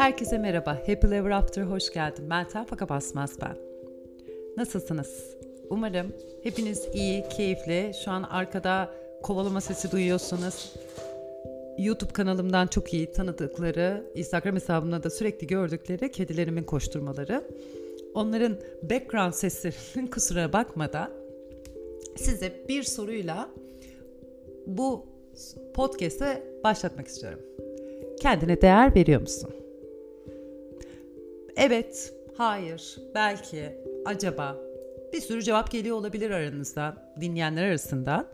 [0.00, 0.74] Herkese merhaba.
[0.74, 2.24] Happy Ever After hoş geldin.
[2.24, 3.56] Meltem Faka Basmaz ben.
[4.56, 5.36] Nasılsınız?
[5.70, 7.92] Umarım hepiniz iyi, keyifli.
[8.04, 10.74] Şu an arkada kovalama sesi duyuyorsunuz.
[11.78, 17.44] YouTube kanalımdan çok iyi tanıdıkları, Instagram hesabımda da sürekli gördükleri kedilerimin koşturmaları.
[18.14, 21.10] Onların background seslerinin kusura bakmadan
[22.16, 23.48] size bir soruyla
[24.66, 25.06] bu
[25.74, 27.40] podcast'e başlatmak istiyorum.
[28.20, 29.50] Kendine değer veriyor musun?
[31.62, 34.56] Evet, hayır, belki, acaba
[35.12, 38.26] bir sürü cevap geliyor olabilir aranızdan, dinleyenler arasından.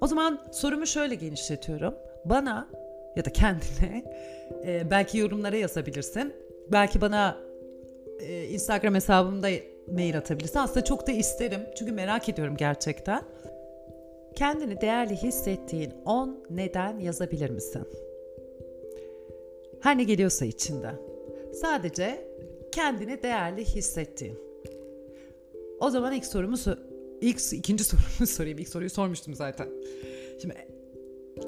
[0.00, 1.94] O zaman sorumu şöyle genişletiyorum.
[2.24, 2.68] Bana
[3.16, 4.04] ya da kendine
[4.66, 6.32] e, belki yorumlara yazabilirsin.
[6.72, 7.36] Belki bana
[8.20, 9.48] e, Instagram hesabımda
[9.92, 10.58] mail atabilirsin.
[10.58, 13.22] Aslında çok da isterim çünkü merak ediyorum gerçekten.
[14.34, 17.88] Kendini değerli hissettiğin 10 neden yazabilir misin?
[19.80, 20.90] Her ne geliyorsa içinde.
[21.52, 22.29] Sadece
[22.72, 24.38] kendini değerli hissettiğin.
[25.80, 26.56] O zaman ilk sorumu
[27.20, 28.58] ilk ikinci sorumu sorayım.
[28.58, 29.68] İlk soruyu sormuştum zaten.
[30.42, 30.54] Şimdi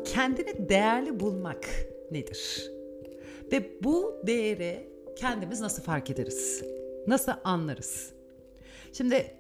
[0.05, 1.69] kendini değerli bulmak
[2.11, 2.71] nedir?
[3.53, 6.65] Ve bu değeri kendimiz nasıl fark ederiz?
[7.07, 8.13] Nasıl anlarız?
[8.93, 9.35] Şimdi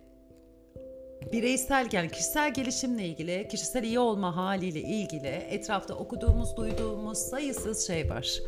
[1.33, 8.10] bireysel yani kişisel gelişimle ilgili, kişisel iyi olma haliyle ilgili etrafta okuduğumuz, duyduğumuz sayısız şey
[8.10, 8.38] var.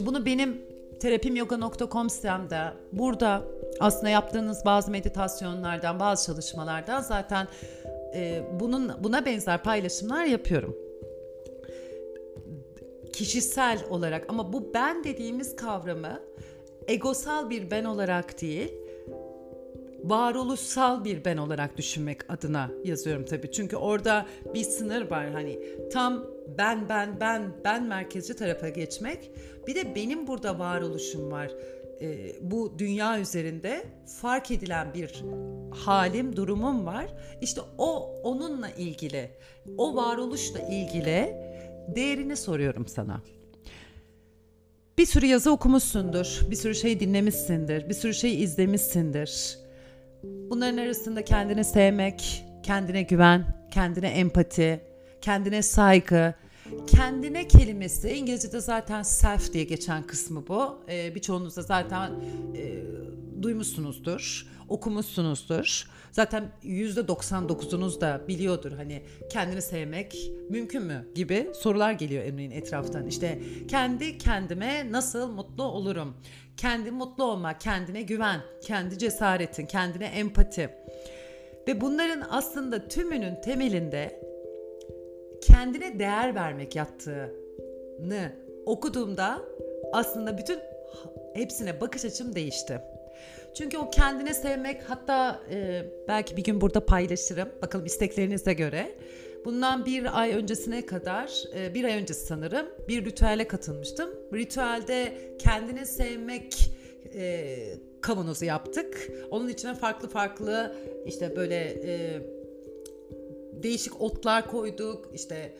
[0.00, 0.62] E bunu benim
[1.00, 3.42] terapimyoga.com sitemde burada
[3.80, 7.48] aslında yaptığınız bazı meditasyonlardan, bazı çalışmalardan zaten
[8.14, 10.76] e, bunun buna benzer paylaşımlar yapıyorum.
[13.12, 16.20] Kişisel olarak ama bu ben dediğimiz kavramı
[16.88, 18.72] egosal bir ben olarak değil,
[20.04, 23.50] varoluşsal bir ben olarak düşünmek adına yazıyorum tabii.
[23.50, 25.58] Çünkü orada bir sınır var hani
[25.92, 26.24] tam
[26.58, 29.30] ben ben ben ben merkezci tarafa geçmek.
[29.70, 31.50] Bir de benim burada varoluşum var.
[32.00, 33.84] Ee, bu dünya üzerinde
[34.20, 35.24] fark edilen bir
[35.70, 37.06] halim, durumum var.
[37.40, 39.30] İşte o onunla ilgili,
[39.78, 41.34] o varoluşla ilgili
[41.88, 43.22] değerini soruyorum sana.
[44.98, 49.58] Bir sürü yazı okumuşsundur, bir sürü şey dinlemişsindir, bir sürü şey izlemişsindir.
[50.22, 54.80] Bunların arasında kendini sevmek, kendine güven, kendine empati,
[55.20, 56.34] kendine saygı,
[56.86, 60.78] kendine kelimesi İngilizce'de zaten self diye geçen kısmı bu.
[60.88, 62.12] Ee, birçoğunuz da zaten
[62.56, 62.82] e,
[63.42, 65.90] duymuşsunuzdur, okumuşsunuzdur.
[66.12, 73.06] Zaten yüzde 99'unuz da biliyordur hani kendini sevmek mümkün mü gibi sorular geliyor Emre'nin etraftan.
[73.06, 76.16] İşte kendi kendime nasıl mutlu olurum?
[76.56, 80.70] Kendi mutlu olmak, kendine güven, kendi cesaretin, kendine empati.
[81.68, 84.29] Ve bunların aslında tümünün temelinde
[85.42, 88.32] kendine değer vermek yattığını
[88.66, 89.42] okuduğumda
[89.92, 90.58] aslında bütün
[91.34, 92.80] hepsine bakış açım değişti.
[93.54, 97.48] Çünkü o kendine sevmek hatta e, belki bir gün burada paylaşırım.
[97.62, 98.94] Bakalım isteklerinize göre.
[99.44, 104.10] Bundan bir ay öncesine kadar, e, bir ay öncesi sanırım bir ritüele katılmıştım.
[104.34, 106.70] Ritüelde kendini sevmek
[107.14, 107.56] e,
[108.00, 109.10] kavanozu yaptık.
[109.30, 110.76] Onun içine farklı farklı
[111.06, 112.22] işte böyle e,
[113.62, 115.10] değişik otlar koyduk.
[115.14, 115.54] işte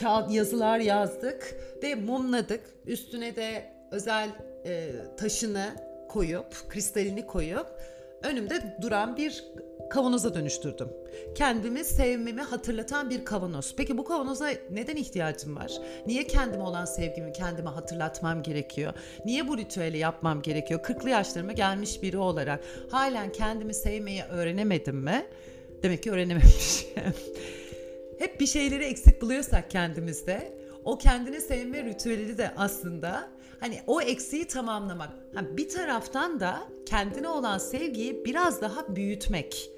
[0.00, 2.60] kağıt yazılar yazdık ve mumladık.
[2.86, 4.28] Üstüne de özel
[4.66, 5.66] e, taşını
[6.08, 7.66] koyup, kristalini koyup
[8.22, 9.44] önümde duran bir
[9.90, 10.88] kavanoza dönüştürdüm.
[11.34, 13.74] Kendimi sevmemi hatırlatan bir kavanoz.
[13.76, 15.72] Peki bu kavanoza neden ihtiyacım var?
[16.06, 18.92] Niye kendime olan sevgimi kendime hatırlatmam gerekiyor?
[19.24, 20.80] Niye bu ritüeli yapmam gerekiyor?
[20.80, 25.26] 40'lı yaşlarıma gelmiş biri olarak halen kendimi sevmeyi öğrenemedim mi?
[25.82, 26.88] Demek ki öğrenememişim.
[28.18, 30.52] Hep bir şeyleri eksik buluyorsak kendimizde
[30.84, 33.28] o kendini sevme ritüeli de aslında
[33.60, 35.10] hani o eksiği tamamlamak.
[35.34, 39.70] Ha, bir taraftan da kendine olan sevgiyi biraz daha büyütmek.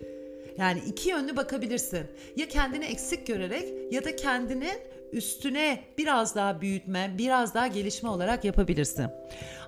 [0.59, 2.07] Yani iki yönlü bakabilirsin.
[2.37, 4.71] Ya kendini eksik görerek ya da kendini
[5.13, 9.07] üstüne biraz daha büyütme, biraz daha gelişme olarak yapabilirsin.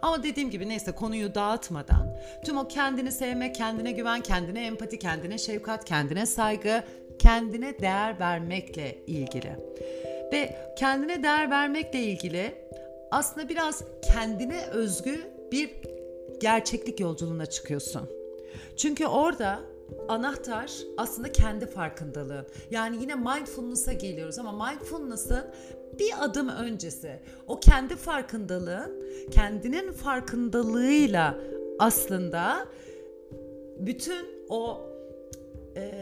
[0.02, 5.38] Ama dediğim gibi neyse konuyu dağıtmadan tüm o kendini sevme, kendine güven, kendine empati, kendine
[5.38, 6.82] şefkat, kendine saygı,
[7.19, 9.56] kendine değer vermekle ilgili.
[10.32, 12.55] Ve kendine değer vermekle ilgili
[13.11, 15.20] aslında biraz kendine özgü
[15.52, 15.70] bir
[16.41, 18.11] gerçeklik yolculuğuna çıkıyorsun.
[18.76, 19.61] Çünkü orada
[20.08, 22.46] anahtar aslında kendi farkındalığın.
[22.70, 25.44] Yani yine mindfulness'a geliyoruz ama mindfulness'ın
[25.99, 27.20] bir adım öncesi.
[27.46, 31.38] O kendi farkındalığın, kendinin farkındalığıyla
[31.79, 32.69] aslında
[33.79, 34.81] bütün o
[35.76, 35.93] e,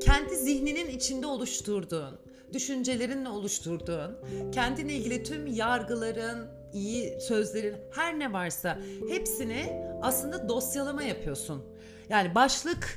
[0.00, 2.18] kendi zihninin içinde oluşturduğun,
[2.52, 4.16] düşüncelerinle oluşturduğun,
[4.52, 8.78] kendine ilgili tüm yargıların, iyi sözlerin, her ne varsa
[9.08, 11.62] hepsini aslında dosyalama yapıyorsun.
[12.08, 12.94] Yani başlık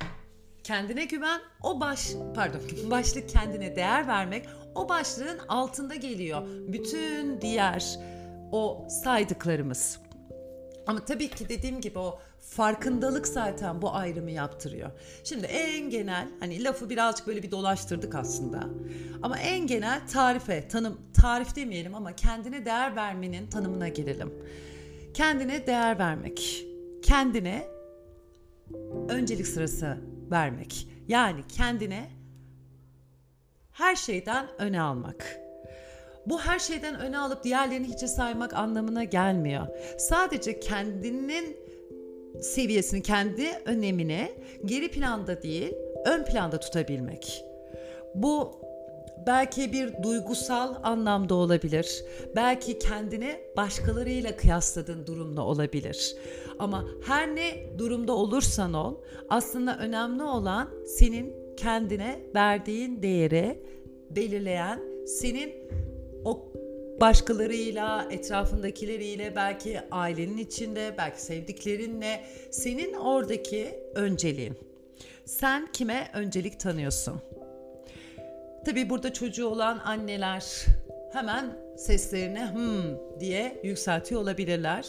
[0.64, 2.60] kendine güven, o baş pardon
[2.90, 6.42] başlık kendine değer vermek, o başlığın altında geliyor.
[6.68, 7.98] Bütün diğer
[8.52, 9.98] o saydıklarımız.
[10.86, 14.90] Ama tabii ki dediğim gibi o farkındalık zaten bu ayrımı yaptırıyor.
[15.24, 18.60] Şimdi en genel hani lafı birazcık böyle bir dolaştırdık aslında.
[19.22, 24.34] Ama en genel tarife, tanım tarif demeyelim ama kendine değer vermenin tanımına girelim.
[25.14, 26.64] Kendine değer vermek.
[27.02, 27.77] Kendine
[29.08, 29.96] öncelik sırası
[30.30, 30.88] vermek.
[31.08, 32.10] Yani kendine
[33.72, 35.40] her şeyden öne almak.
[36.26, 39.66] Bu her şeyden öne alıp diğerlerini hiçe saymak anlamına gelmiyor.
[39.98, 41.56] Sadece kendinin
[42.40, 44.32] seviyesini, kendi önemini
[44.64, 45.74] geri planda değil,
[46.06, 47.44] ön planda tutabilmek.
[48.14, 48.60] Bu
[49.28, 52.04] belki bir duygusal anlamda olabilir.
[52.36, 56.16] Belki kendini başkalarıyla kıyasladığın durumda olabilir.
[56.58, 58.94] Ama her ne durumda olursan ol,
[59.28, 63.62] aslında önemli olan senin kendine verdiğin değeri
[64.10, 65.52] belirleyen, senin
[66.24, 66.52] o
[67.00, 74.54] başkalarıyla, etrafındakileriyle, belki ailenin içinde, belki sevdiklerinle senin oradaki önceliğin.
[75.24, 77.20] Sen kime öncelik tanıyorsun?
[78.68, 80.66] Tabii burada çocuğu olan anneler
[81.12, 84.86] hemen seslerini hmm diye yükseltiyor olabilirler.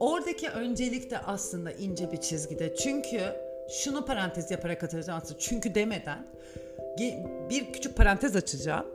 [0.00, 2.76] Oradaki öncelik de aslında ince bir çizgide.
[2.76, 3.20] Çünkü
[3.70, 5.38] şunu parantez yaparak atacağım aslında.
[5.38, 6.26] Çünkü demeden
[7.50, 8.86] bir küçük parantez açacağım.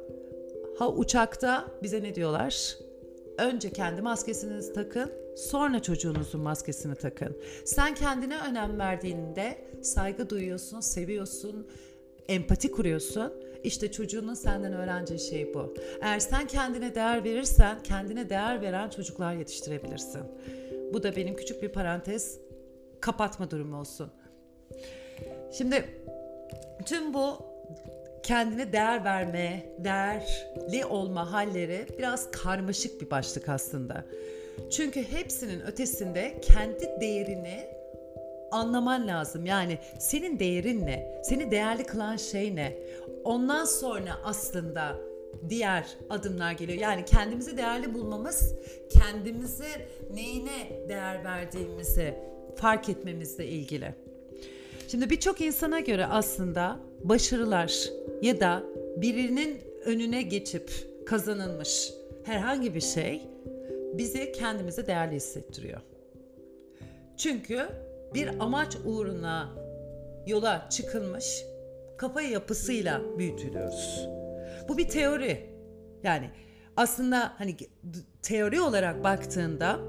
[0.78, 2.78] Ha uçakta bize ne diyorlar?
[3.38, 7.38] Önce kendi maskesinizi takın, sonra çocuğunuzun maskesini takın.
[7.66, 11.68] Sen kendine önem verdiğinde saygı duyuyorsun, seviyorsun,
[12.30, 13.49] empati kuruyorsun.
[13.64, 15.74] İşte çocuğunun senden öğreneceği şey bu.
[16.02, 20.22] Eğer sen kendine değer verirsen, kendine değer veren çocuklar yetiştirebilirsin.
[20.94, 22.40] Bu da benim küçük bir parantez
[23.02, 24.12] kapatma durumu olsun.
[25.52, 25.86] Şimdi
[26.86, 27.38] tüm bu
[28.24, 34.06] kendine değer verme, değerli olma halleri biraz karmaşık bir başlık aslında.
[34.72, 37.79] Çünkü hepsinin ötesinde kendi değerini
[38.52, 39.46] anlaman lazım.
[39.46, 41.22] Yani senin değerin ne?
[41.24, 42.78] Seni değerli kılan şey ne?
[43.24, 44.96] Ondan sonra aslında
[45.50, 46.80] diğer adımlar geliyor.
[46.80, 48.56] Yani kendimizi değerli bulmamız,
[48.90, 49.70] kendimizi
[50.14, 52.14] neyine değer verdiğimizi
[52.56, 53.96] fark etmemizle ilgili.
[54.88, 57.90] Şimdi birçok insana göre aslında başarılar
[58.22, 58.64] ya da
[58.98, 60.72] birinin önüne geçip
[61.06, 61.94] kazanılmış
[62.24, 63.22] herhangi bir şey
[63.94, 65.82] bizi kendimize değerli hissettiriyor.
[67.18, 67.68] Çünkü
[68.14, 69.50] bir amaç uğruna
[70.26, 71.44] yola çıkılmış
[71.98, 74.08] kafa yapısıyla büyütülüyoruz.
[74.70, 75.50] Bu bir teori.
[76.04, 76.30] Yani
[76.78, 77.58] aslında hani
[78.22, 79.80] teori olarak baktığında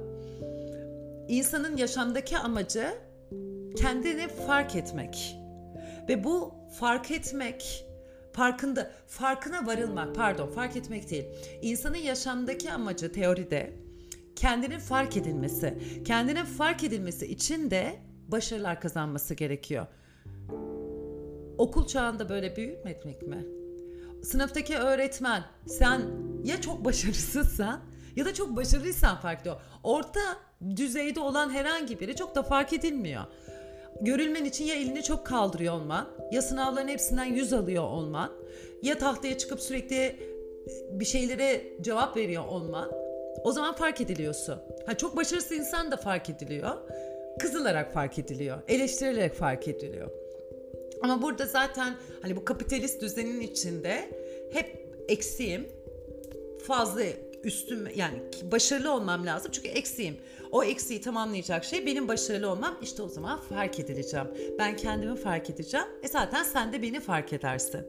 [1.28, 2.88] insanın yaşamdaki amacı
[3.76, 5.36] kendini fark etmek.
[6.08, 7.86] Ve bu fark etmek
[8.32, 11.24] farkında farkına varılmak pardon fark etmek değil.
[11.62, 13.72] İnsanın yaşamdaki amacı teoride
[14.36, 15.78] kendinin fark edilmesi.
[16.04, 19.86] Kendinin fark edilmesi için de başarılar kazanması gerekiyor.
[21.58, 23.46] Okul çağında böyle büyütmek mi?
[24.22, 26.02] Sınıftaki öğretmen sen
[26.44, 27.80] ya çok başarısızsan
[28.16, 29.58] ya da çok başarılıysan farklı.
[29.82, 30.20] Orta
[30.76, 33.24] düzeyde olan herhangi biri çok da fark edilmiyor
[34.00, 38.30] görülmen için ya elini çok kaldırıyor olman, ya sınavların hepsinden yüz alıyor olman,
[38.82, 40.16] ya tahtaya çıkıp sürekli e,
[40.90, 42.90] bir şeylere cevap veriyor olman.
[43.44, 44.58] O zaman fark ediliyorsun.
[44.86, 46.76] Ha çok başarısız insan da fark ediliyor.
[47.38, 50.10] Kızılarak fark ediliyor, eleştirilerek fark ediliyor.
[51.02, 54.10] Ama burada zaten hani bu kapitalist düzenin içinde
[54.52, 55.68] hep eksiğim,
[56.66, 57.02] fazla
[57.44, 60.16] üstüm yani başarılı olmam lazım çünkü eksiğim.
[60.52, 62.78] O eksiği tamamlayacak şey benim başarılı olmam.
[62.82, 64.26] İşte o zaman fark edileceğim.
[64.58, 65.86] Ben kendimi fark edeceğim.
[66.02, 67.86] E zaten sen de beni fark edersin.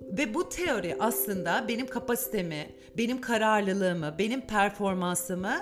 [0.00, 5.54] Ve bu teori aslında benim kapasitemi, benim kararlılığımı, benim performansımı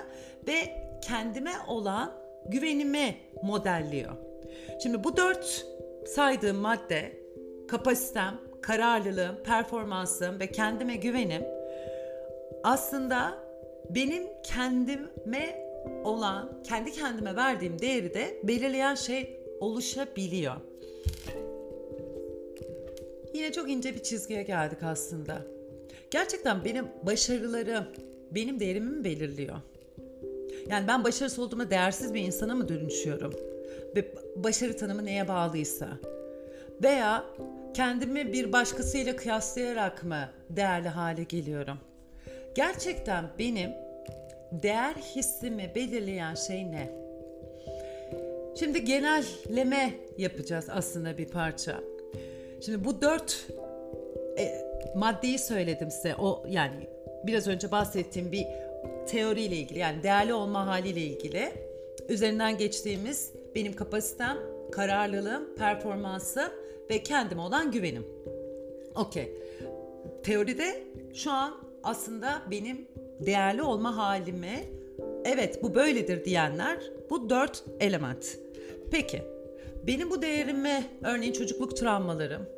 [0.47, 4.11] ve kendime olan güvenimi modelliyor.
[4.83, 5.65] Şimdi bu dört
[6.05, 7.21] saydığım madde
[7.67, 11.43] kapasitem, kararlılığım, performansım ve kendime güvenim
[12.63, 13.37] aslında
[13.89, 15.71] benim kendime
[16.03, 20.55] olan, kendi kendime verdiğim değeri de belirleyen şey oluşabiliyor.
[23.33, 25.41] Yine çok ince bir çizgiye geldik aslında.
[26.11, 27.85] Gerçekten benim başarılarım
[28.31, 29.55] benim değerimi mi belirliyor?
[30.71, 33.33] Yani ben başarısız olduğuma değersiz bir insana mı dönüşüyorum?
[33.95, 35.87] Ve başarı tanımı neye bağlıysa?
[36.83, 37.23] Veya
[37.73, 41.77] kendimi bir başkasıyla kıyaslayarak mı değerli hale geliyorum?
[42.55, 43.71] Gerçekten benim
[44.51, 46.89] değer hissimi belirleyen şey ne?
[48.59, 51.79] Şimdi genelleme yapacağız aslında bir parça.
[52.65, 53.47] Şimdi bu dört
[54.37, 54.61] e,
[54.95, 56.15] maddeyi söyledim size.
[56.15, 56.87] O yani
[57.23, 58.47] biraz önce bahsettiğim bir
[59.07, 61.51] teoriyle ilgili yani değerli olma haliyle ilgili
[62.09, 64.37] üzerinden geçtiğimiz benim kapasitem,
[64.71, 66.51] kararlılığım, performansım
[66.89, 68.05] ve kendime olan güvenim.
[68.95, 69.31] Okey.
[70.23, 70.83] Teoride
[71.13, 72.87] şu an aslında benim
[73.19, 74.69] değerli olma halimi
[75.25, 76.77] evet bu böyledir diyenler
[77.09, 78.37] bu dört element.
[78.91, 79.21] Peki
[79.87, 82.49] benim bu değerimi örneğin çocukluk travmalarım,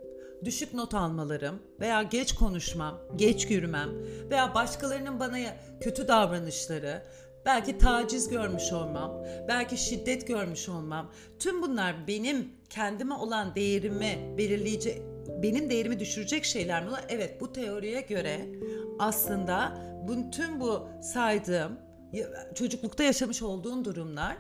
[0.46, 3.90] düşük not almalarım veya geç konuşmam, geç yürümem
[4.30, 5.38] veya başkalarının bana
[5.82, 7.02] kötü davranışları,
[7.46, 11.12] belki taciz görmüş olmam, belki şiddet görmüş olmam.
[11.40, 15.02] Tüm bunlar benim kendime olan değerimi belirleyici,
[15.44, 16.92] benim değerimi düşürecek şeyler mi?
[17.10, 18.46] Evet bu teoriye göre
[19.00, 19.78] aslında
[20.32, 21.80] tüm bu saydığım
[22.56, 24.38] çocuklukta yaşamış olduğun durumlar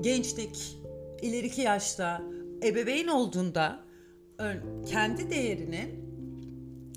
[0.00, 0.78] gençlik,
[1.22, 2.22] ileriki yaşta,
[2.64, 3.87] ebeveyn olduğunda
[4.86, 5.90] kendi değerini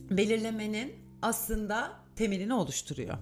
[0.10, 3.18] belirlemenin aslında temelini oluşturuyor.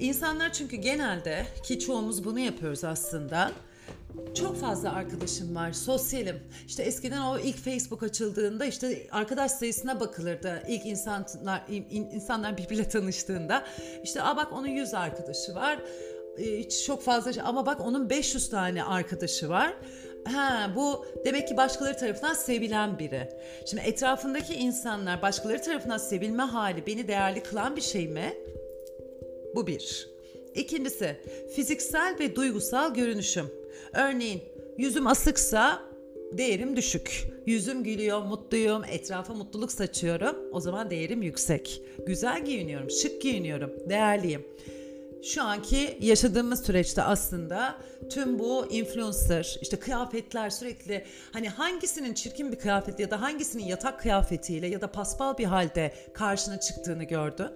[0.00, 3.52] İnsanlar çünkü genelde ki çoğumuz bunu yapıyoruz aslında.
[4.34, 6.42] Çok fazla arkadaşım var, sosyalim.
[6.66, 10.62] İşte eskiden o ilk Facebook açıldığında işte arkadaş sayısına bakılırdı.
[10.68, 13.64] İlk insanlar insanlar birbiriyle tanıştığında.
[14.04, 15.78] İşte a bak onun 100 arkadaşı var.
[16.38, 19.74] Hiç çok fazla ama bak onun 500 tane arkadaşı var.
[20.24, 23.28] Ha bu demek ki başkaları tarafından sevilen biri.
[23.66, 28.34] Şimdi etrafındaki insanlar başkaları tarafından sevilme hali beni değerli kılan bir şey mi?
[29.54, 30.08] Bu bir.
[30.54, 31.16] İkincisi
[31.56, 33.46] fiziksel ve duygusal görünüşüm.
[33.92, 34.42] Örneğin
[34.78, 35.82] yüzüm asıksa
[36.32, 37.24] değerim düşük.
[37.46, 40.36] Yüzüm gülüyor, mutluyum, etrafa mutluluk saçıyorum.
[40.52, 41.82] O zaman değerim yüksek.
[42.06, 44.44] Güzel giyiniyorum, şık giyiniyorum, değerliyim
[45.24, 47.74] şu anki yaşadığımız süreçte aslında
[48.10, 54.00] tüm bu influencer işte kıyafetler sürekli hani hangisinin çirkin bir kıyafet ya da hangisinin yatak
[54.00, 57.48] kıyafetiyle ya da paspal bir halde karşına çıktığını gördün.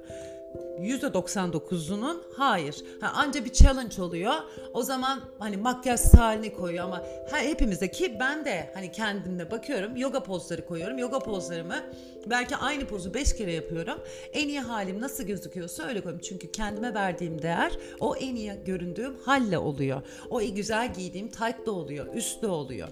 [0.79, 2.85] %99'unun hayır.
[3.01, 4.35] Ha, anca bir challenge oluyor.
[4.75, 6.97] O zaman hani makyaj halini koyuyor ama
[7.31, 10.99] ha, hepimizde ki ben de hani kendimde bakıyorum yoga pozları koyuyorum.
[10.99, 11.85] Yoga pozlarımı
[12.27, 13.99] belki aynı pozu 5 kere yapıyorum.
[14.33, 16.27] En iyi halim nasıl gözüküyorsa öyle koyuyorum.
[16.29, 20.03] Çünkü kendime verdiğim değer o en iyi göründüğüm halle oluyor.
[20.31, 22.89] O güzel giydiğim tight da oluyor, üst de oluyor.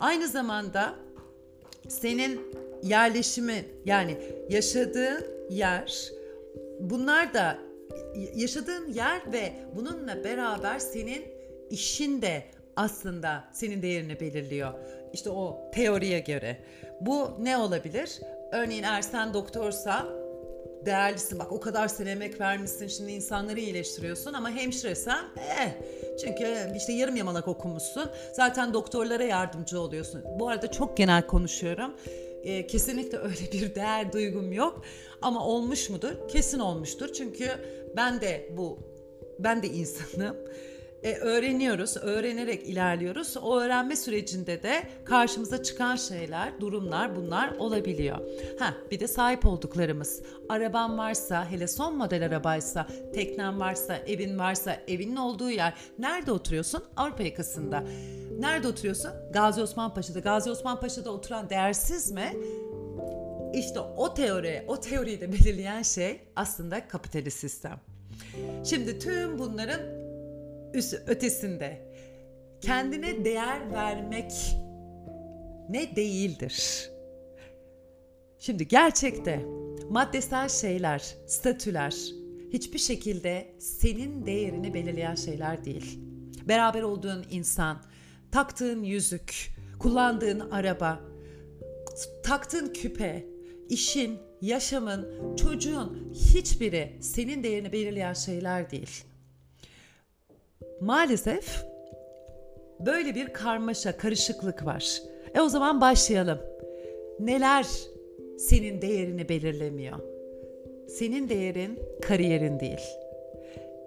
[0.00, 0.94] Aynı zamanda
[1.88, 2.40] senin
[2.82, 4.18] yerleşimi yani
[4.50, 6.10] yaşadığın yer
[6.80, 7.58] bunlar da
[8.34, 11.24] yaşadığın yer ve bununla beraber senin
[11.70, 12.44] işin de
[12.76, 14.74] aslında senin değerini belirliyor.
[15.12, 16.58] İşte o teoriye göre.
[17.00, 18.20] Bu ne olabilir?
[18.52, 20.06] Örneğin eğer sen doktorsa
[20.86, 25.70] değerlisin bak o kadar sen emek vermişsin şimdi insanları iyileştiriyorsun ama hemşiresen eh
[26.20, 30.24] çünkü işte yarım yamalak okumuşsun zaten doktorlara yardımcı oluyorsun.
[30.38, 31.94] Bu arada çok genel konuşuyorum
[32.44, 34.82] e, kesinlikle öyle bir değer duygum yok.
[35.22, 36.28] Ama olmuş mudur?
[36.28, 37.12] Kesin olmuştur.
[37.12, 37.50] Çünkü
[37.96, 38.78] ben de bu,
[39.38, 40.36] ben de insanım.
[41.02, 43.36] E, öğreniyoruz, öğrenerek ilerliyoruz.
[43.36, 48.18] O öğrenme sürecinde de karşımıza çıkan şeyler, durumlar bunlar olabiliyor.
[48.58, 50.22] Ha, bir de sahip olduklarımız.
[50.48, 55.74] Araban varsa, hele son model arabaysa, teknen varsa, evin varsa, evinin olduğu yer.
[55.98, 56.82] Nerede oturuyorsun?
[56.96, 57.84] Avrupa yakasında.
[58.38, 59.10] Nerede oturuyorsun?
[59.32, 60.18] Gazi Osman Paşa'da.
[60.18, 62.36] Gazi Osman Paşa'da oturan değersiz mi?
[63.54, 67.80] İşte o teori, o teoriyi de belirleyen şey aslında kapitalist sistem.
[68.64, 69.80] Şimdi tüm bunların
[70.74, 71.94] üst, ötesinde
[72.60, 74.32] kendine değer vermek
[75.68, 76.90] ne değildir?
[78.38, 79.40] Şimdi gerçekte
[79.90, 81.94] maddesel şeyler, statüler
[82.52, 85.98] hiçbir şekilde senin değerini belirleyen şeyler değil.
[86.48, 87.82] Beraber olduğun insan,
[88.34, 91.00] taktığın yüzük, kullandığın araba,
[92.22, 93.24] taktığın küpe,
[93.68, 99.04] işin, yaşamın, çocuğun hiçbiri senin değerini belirleyen şeyler değil.
[100.80, 101.64] Maalesef
[102.80, 105.02] böyle bir karmaşa, karışıklık var.
[105.34, 106.38] E o zaman başlayalım.
[107.20, 107.66] Neler
[108.38, 109.98] senin değerini belirlemiyor?
[110.88, 112.80] Senin değerin kariyerin değil.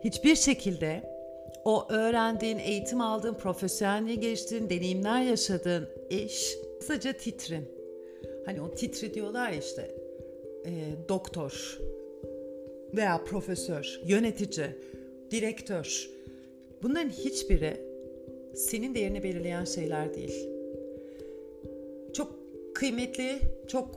[0.04, 1.17] Hiçbir şekilde
[1.68, 7.66] o öğrendiğin, eğitim aldığın, profesyonelliğe geliştiğin, deneyimler yaşadığın iş kısaca titrin.
[8.46, 9.96] Hani o titri diyorlar işte
[10.66, 10.72] e,
[11.10, 11.80] doktor
[12.96, 14.68] veya profesör, yönetici,
[15.32, 16.10] direktör.
[16.84, 17.78] Bunların hiçbiri
[18.56, 20.50] senin değerini belirleyen şeyler değil.
[22.14, 22.36] Çok
[22.76, 23.90] kıymetli, çok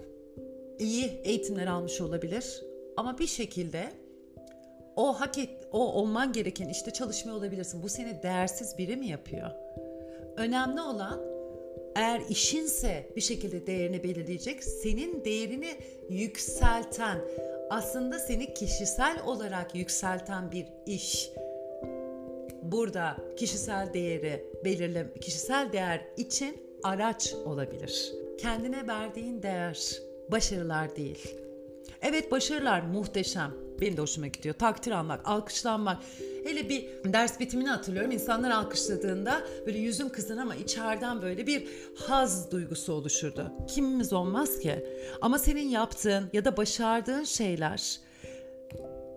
[0.79, 2.63] iyi eğitimler almış olabilir
[2.97, 3.89] ama bir şekilde
[5.01, 7.83] o hak et, o olman gereken işte çalışmıyor olabilirsin.
[7.83, 9.51] Bu seni değersiz biri mi yapıyor?
[10.37, 11.21] Önemli olan
[11.97, 15.77] eğer işinse bir şekilde değerini belirleyecek, senin değerini
[16.09, 17.19] yükselten,
[17.71, 21.31] aslında seni kişisel olarak yükselten bir iş.
[22.63, 28.13] Burada kişisel değeri belirle kişisel değer için araç olabilir.
[28.39, 29.93] Kendine verdiğin değer
[30.29, 31.37] başarılar değil.
[32.03, 33.70] Evet başarılar muhteşem.
[33.81, 34.55] Benim de hoşuma gidiyor.
[34.55, 35.99] Takdir almak, alkışlanmak.
[36.45, 38.11] Hele bir ders bitimini hatırlıyorum.
[38.11, 43.53] İnsanlar alkışladığında böyle yüzüm kızın ama içeriden böyle bir haz duygusu oluşurdu.
[43.69, 44.87] Kimimiz olmaz ki?
[45.21, 47.99] Ama senin yaptığın ya da başardığın şeyler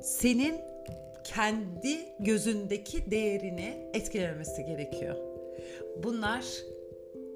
[0.02, 0.56] senin
[1.24, 5.16] kendi gözündeki değerini etkilememesi gerekiyor.
[6.04, 6.46] Bunlar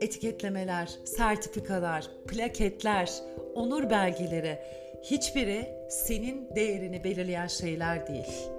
[0.01, 3.11] etiketlemeler, sertifikalar, plaketler,
[3.55, 4.59] onur belgeleri
[5.03, 8.49] hiçbiri senin değerini belirleyen şeyler değil.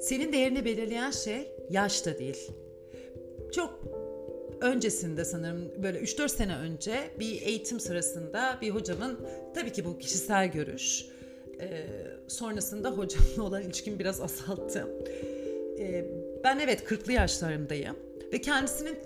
[0.00, 2.50] Senin değerini belirleyen şey yaş da değil.
[3.52, 3.80] Çok
[4.60, 10.52] öncesinde sanırım böyle 3-4 sene önce bir eğitim sırasında bir hocamın tabii ki bu kişisel
[10.52, 11.06] görüş
[12.28, 14.88] sonrasında hocamla olan ilişkimi biraz azalttım.
[15.78, 16.04] E,
[16.44, 17.96] ben evet 40'lı yaşlarımdayım
[18.32, 18.98] ve kendisinin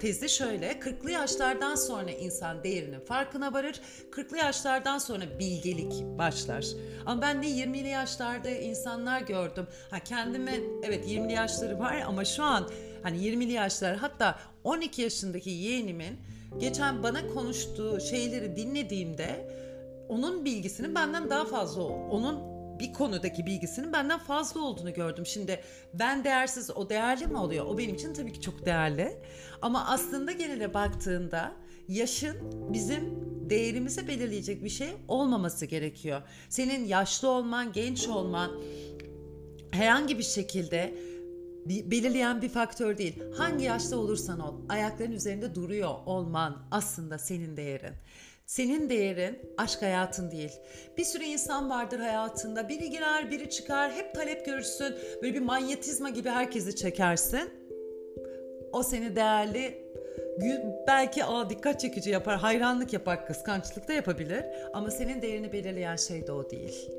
[0.00, 3.80] tezi şöyle 40'lı yaşlardan sonra insan değerinin farkına varır
[4.10, 6.66] 40'lı yaşlardan sonra bilgelik başlar.
[7.06, 9.66] Ama ben de 20'li yaşlarda insanlar gördüm.
[9.90, 12.68] Ha kendime evet 20'li yaşları var ama şu an
[13.02, 16.20] hani 20'li yaşlar hatta 12 yaşındaki yeğenimin
[16.58, 19.48] geçen bana konuştuğu şeyleri dinlediğimde
[20.08, 25.26] onun bilgisinin benden daha fazla onun bir konudaki bilgisinin benden fazla olduğunu gördüm.
[25.26, 25.60] Şimdi
[25.94, 27.66] ben değersiz o değerli mi oluyor?
[27.66, 29.22] O benim için tabii ki çok değerli.
[29.62, 31.52] Ama aslında genele baktığında
[31.88, 32.36] yaşın
[32.72, 36.22] bizim değerimizi belirleyecek bir şey olmaması gerekiyor.
[36.48, 38.50] Senin yaşlı olman, genç olman
[39.70, 40.94] herhangi bir şekilde
[41.66, 43.22] belirleyen bir faktör değil.
[43.36, 47.94] Hangi yaşta olursan ol, ayakların üzerinde duruyor olman aslında senin değerin.
[48.48, 50.52] Senin değerin aşk hayatın değil.
[50.96, 52.68] Bir sürü insan vardır hayatında.
[52.68, 53.92] Biri girer, biri çıkar.
[53.92, 54.94] Hep talep görürsün.
[55.22, 57.50] Böyle bir manyetizma gibi herkesi çekersin.
[58.72, 59.92] O seni değerli
[60.86, 64.44] belki aa dikkat çekici yapar, hayranlık yapar, kıskançlık da yapabilir.
[64.72, 66.90] Ama senin değerini belirleyen şey de o değil.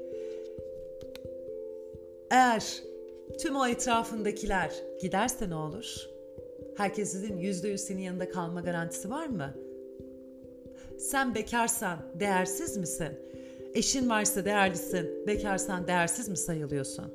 [2.32, 2.84] Eğer
[3.40, 6.10] tüm o etrafındakiler giderse ne olur?
[6.78, 9.69] Herkesin yüzde yüz senin yanında kalma garantisi var mı?
[11.00, 13.20] Sen bekarsan değersiz misin?
[13.74, 17.14] Eşin varsa değerlisin, bekarsan değersiz mi sayılıyorsun?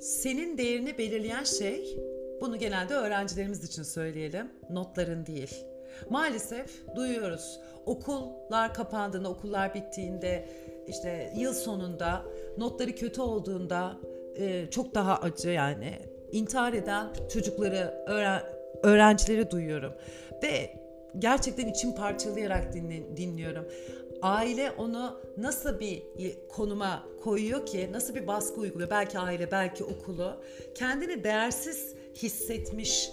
[0.00, 1.98] Senin değerini belirleyen şey,
[2.40, 5.64] bunu genelde öğrencilerimiz için söyleyelim, notların değil.
[6.10, 7.60] Maalesef duyuyoruz.
[7.86, 10.48] Okullar kapandığında, okullar bittiğinde,
[10.88, 12.24] işte yıl sonunda
[12.58, 13.96] notları kötü olduğunda
[14.36, 15.98] e, çok daha acı yani
[16.32, 18.42] intihar eden çocukları, öğren
[18.82, 19.92] öğrencileri duyuyorum.
[20.42, 20.81] Ve
[21.18, 23.64] gerçekten içim parçalayarak dinle, dinliyorum.
[24.22, 26.02] Aile onu nasıl bir
[26.48, 28.90] konuma koyuyor ki, nasıl bir baskı uyguluyor?
[28.90, 30.42] Belki aile, belki okulu.
[30.74, 33.10] Kendini değersiz hissetmiş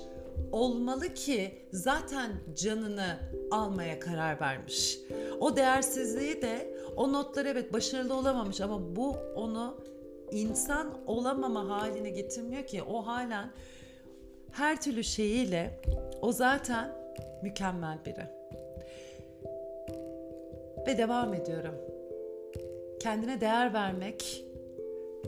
[0.51, 3.19] olmalı ki zaten canını
[3.51, 4.99] almaya karar vermiş.
[5.39, 9.77] O değersizliği de o notlar evet başarılı olamamış ama bu onu
[10.31, 13.51] insan olamama haline getirmiyor ki o halen
[14.51, 15.81] her türlü şeyiyle
[16.21, 16.98] o zaten
[17.43, 18.25] mükemmel biri.
[20.87, 21.75] Ve devam ediyorum.
[22.99, 24.45] Kendine değer vermek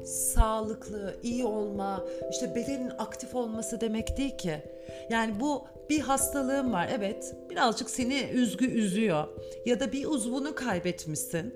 [0.06, 4.62] sağlıklı, iyi olma, işte bedenin aktif olması demek değil ki.
[5.10, 6.90] Yani bu bir hastalığın var.
[6.98, 9.28] Evet, birazcık seni üzgü üzüyor
[9.66, 11.56] ya da bir uzvunu kaybetmişsin.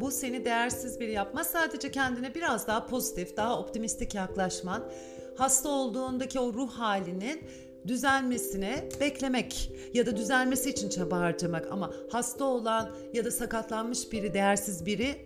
[0.00, 1.46] Bu seni değersiz biri yapmaz.
[1.46, 4.90] Sadece kendine biraz daha pozitif, daha optimistik yaklaşman,
[5.36, 7.44] hasta olduğundaki o ruh halinin
[7.86, 14.34] düzelmesine beklemek ya da düzelmesi için çaba harcamak ama hasta olan ya da sakatlanmış biri,
[14.34, 15.16] değersiz biri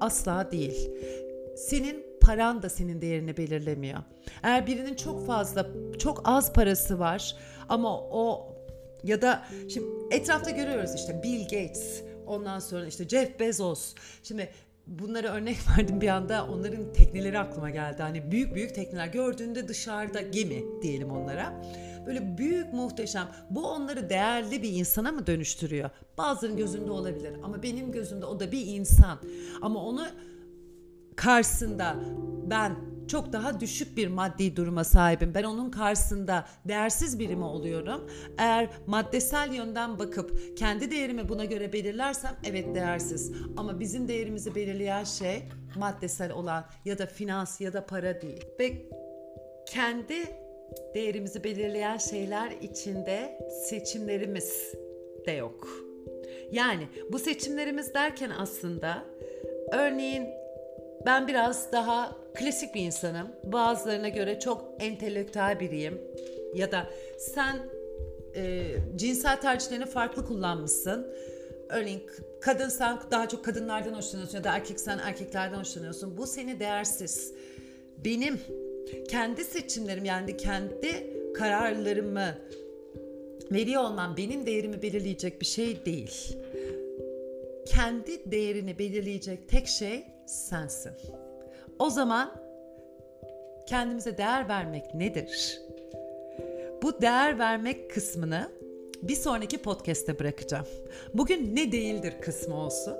[0.00, 0.90] asla değil.
[1.56, 3.98] Senin paran da senin değerini belirlemiyor.
[4.42, 5.66] Eğer birinin çok fazla,
[5.98, 7.36] çok az parası var
[7.68, 8.56] ama o
[9.04, 13.94] ya da şimdi etrafta görüyoruz işte Bill Gates, ondan sonra işte Jeff Bezos.
[14.22, 14.48] Şimdi
[14.86, 18.02] bunları örnek verdim bir anda onların tekneleri aklıma geldi.
[18.02, 21.62] Hani büyük büyük tekneler gördüğünde dışarıda gemi diyelim onlara.
[22.06, 23.28] Böyle büyük muhteşem.
[23.50, 25.90] Bu onları değerli bir insana mı dönüştürüyor?
[26.18, 29.18] Bazılarının gözünde olabilir ama benim gözümde o da bir insan.
[29.62, 30.06] Ama onu
[31.16, 31.96] karşısında
[32.50, 32.76] ben
[33.10, 35.34] çok daha düşük bir maddi duruma sahibim.
[35.34, 38.10] Ben onun karşısında değersiz birimi oluyorum.
[38.38, 43.32] Eğer maddesel yönden bakıp kendi değerimi buna göre belirlersem evet değersiz.
[43.56, 45.42] Ama bizim değerimizi belirleyen şey
[45.76, 48.44] maddesel olan ya da finans ya da para değil.
[48.60, 48.86] Ve
[49.68, 50.39] kendi
[50.94, 54.74] değerimizi belirleyen şeyler içinde seçimlerimiz
[55.26, 55.68] de yok.
[56.52, 59.04] Yani bu seçimlerimiz derken aslında
[59.72, 60.28] örneğin
[61.06, 63.28] ben biraz daha klasik bir insanım.
[63.44, 66.00] Bazılarına göre çok entelektüel biriyim.
[66.54, 66.86] Ya da
[67.18, 67.56] sen
[68.36, 68.62] e,
[68.96, 71.14] cinsel tercihlerini farklı kullanmışsın.
[71.68, 72.02] Örneğin
[72.40, 76.16] kadınsan daha çok kadınlardan hoşlanıyorsun ya da erkeksen erkeklerden hoşlanıyorsun.
[76.16, 77.34] Bu seni değersiz.
[78.04, 78.40] Benim
[79.08, 82.38] kendi seçimlerim yani kendi kararlarımı
[83.52, 86.38] veriyor olmam benim değerimi belirleyecek bir şey değil.
[87.66, 90.92] Kendi değerini belirleyecek tek şey sensin.
[91.78, 92.34] O zaman
[93.66, 95.60] kendimize değer vermek nedir?
[96.82, 98.50] Bu değer vermek kısmını
[99.02, 100.66] bir sonraki podcast'te bırakacağım.
[101.14, 102.94] Bugün ne değildir kısmı olsun.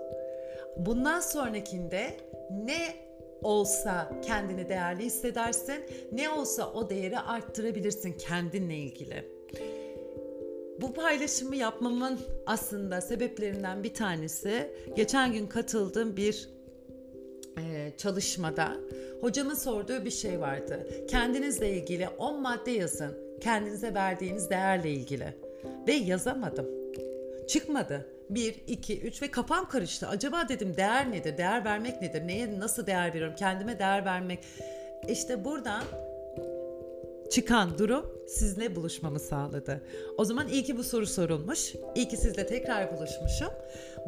[0.77, 2.17] Bundan sonrakinde
[2.51, 3.10] ne
[3.43, 9.25] olsa kendini değerli hissedersin, ne olsa o değeri arttırabilirsin kendinle ilgili.
[10.81, 16.49] Bu paylaşımı yapmamın aslında sebeplerinden bir tanesi geçen gün katıldığım bir
[17.59, 18.77] e, çalışmada
[19.21, 20.87] hocamın sorduğu bir şey vardı.
[21.09, 23.17] Kendinizle ilgili 10 madde yazın.
[23.41, 25.35] Kendinize verdiğiniz değerle ilgili.
[25.87, 26.67] Ve yazamadım.
[27.49, 28.07] Çıkmadı.
[28.35, 30.09] 1, 2, 3 ve kafam karıştı.
[30.09, 31.39] Acaba dedim değer nedir?
[31.39, 32.27] Değer vermek nedir?
[32.27, 33.37] Neye nasıl değer veriyorum?
[33.37, 34.39] Kendime değer vermek.
[35.09, 35.83] İşte buradan
[37.31, 39.83] çıkan durum sizinle buluşmamı sağladı.
[40.17, 41.75] O zaman iyi ki bu soru sorulmuş.
[41.95, 43.51] İyi ki sizle tekrar buluşmuşum.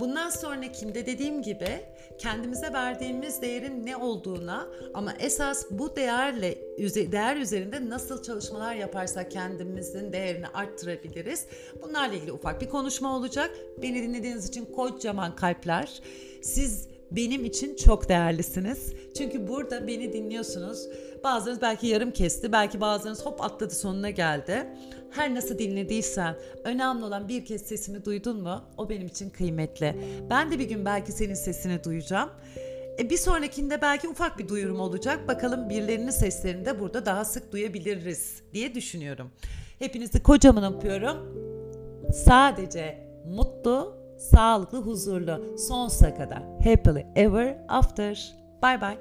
[0.01, 1.81] Bundan sonrakinde dediğim gibi
[2.19, 6.59] kendimize verdiğimiz değerin ne olduğuna ama esas bu değerle
[7.13, 11.47] değer üzerinde nasıl çalışmalar yaparsak kendimizin değerini arttırabiliriz.
[11.83, 13.51] Bunlarla ilgili ufak bir konuşma olacak.
[13.83, 16.03] Beni dinlediğiniz için kocaman kalpler.
[16.43, 18.92] Siz benim için çok değerlisiniz.
[19.18, 20.88] Çünkü burada beni dinliyorsunuz.
[21.25, 24.66] Bazılarınız belki yarım kesti, belki bazılarınız hop atladı sonuna geldi.
[25.11, 29.96] Her nasıl dinlediysen önemli olan bir kez sesimi duydun mu o benim için kıymetli.
[30.31, 32.31] Ben de bir gün belki senin sesini duyacağım.
[32.98, 35.29] E bir sonrakinde belki ufak bir duyurum olacak.
[35.29, 39.31] Bakalım birilerinin seslerini de burada daha sık duyabiliriz diye düşünüyorum.
[39.79, 41.16] Hepinizi kocaman öpüyorum.
[42.12, 46.43] Sadece mutlu, sağlıklı, huzurlu sonsuza kadar.
[46.65, 48.35] Happily ever after.
[48.63, 48.99] Bye bye.